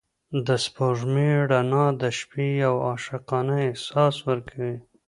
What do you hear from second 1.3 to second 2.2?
رڼا د